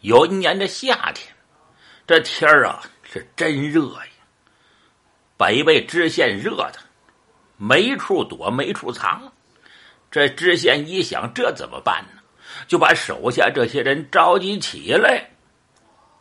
[0.00, 1.34] 有一年的夏天，
[2.06, 4.06] 这天儿啊是真热呀。
[5.36, 6.78] 北魏知县热的
[7.56, 9.32] 没处躲，没处藏。
[10.10, 12.22] 这知县一想，这怎么办呢？
[12.66, 15.30] 就把手下这些人召集起来，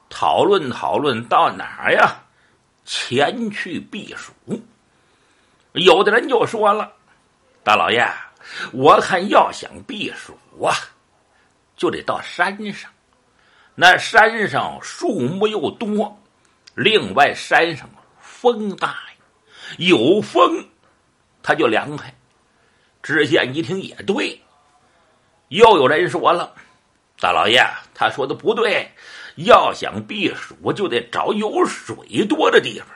[0.09, 2.23] 讨论讨论，到哪儿呀？
[2.83, 4.33] 前去避暑。
[5.73, 6.93] 有的人就说了
[7.63, 8.07] ：“大老爷，
[8.71, 10.73] 我看要想避暑啊，
[11.75, 12.91] 就得到山上。
[13.79, 16.19] 那山上树木又多，
[16.73, 17.87] 另外山上
[18.19, 19.23] 风大呀，
[19.77, 20.65] 有风，
[21.43, 22.11] 它就凉快。”
[23.03, 24.41] 知县一听也对，
[25.49, 26.55] 又有人说了
[27.21, 27.63] ：“大老爷，
[27.93, 28.91] 他说的不对，
[29.35, 32.87] 要想避暑，就得找有水多的地方。”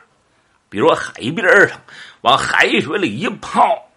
[0.67, 1.79] 比如海边上，
[2.21, 3.87] 往海水里一泡，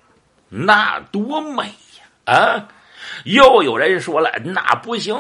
[0.51, 2.35] 那多美呀！
[2.35, 2.69] 啊，
[3.25, 5.17] 又有人说了，那不行，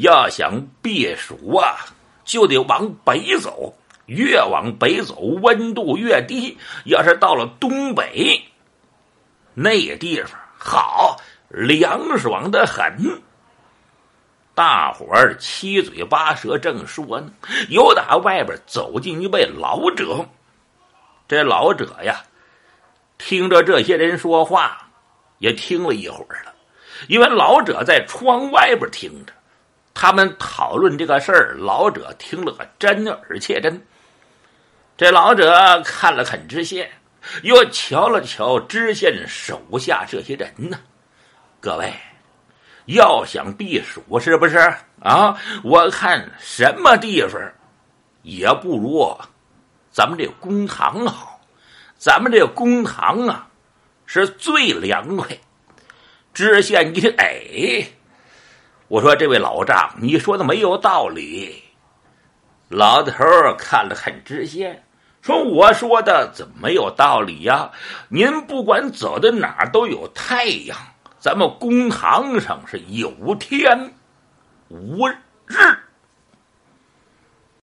[0.00, 1.76] 要想避暑啊，
[2.24, 3.74] 就得往北走，
[4.06, 6.56] 越往北走，温度越低。
[6.84, 8.42] 要是到了东北，
[9.54, 11.16] 那地方好
[11.48, 13.22] 凉爽的很。
[14.54, 17.30] 大伙儿七嘴八舌正说呢，
[17.68, 20.26] 有打外边走进一位老者。
[21.28, 22.24] 这老者呀，
[23.18, 24.88] 听着这些人说话，
[25.38, 26.54] 也听了一会儿了。
[27.06, 29.32] 因为老者在窗外边听着，
[30.00, 33.84] 他们讨论这个事儿，老者听了个真耳切真。
[34.96, 36.88] 这老者看了看知县，
[37.42, 40.78] 又瞧了瞧知县手下这些人呢，
[41.58, 41.92] 各位。
[42.86, 44.56] 要想避暑，是不是
[45.02, 45.36] 啊？
[45.64, 47.42] 我看什么地方
[48.22, 49.18] 也不如
[49.90, 51.40] 咱们这公堂好。
[51.96, 53.48] 咱们这公堂啊，
[54.06, 55.26] 是最凉快。
[56.32, 57.84] 知县一听，哎，
[58.88, 61.62] 我说这位老丈，你说的没有道理。
[62.68, 63.12] 老头
[63.58, 64.82] 看了看知县，
[65.20, 67.70] 说：“我说的怎么没有道理呀？
[68.08, 70.76] 您不管走到哪都有太阳。”
[71.20, 73.92] 咱们公堂上是有天
[74.68, 75.16] 无日。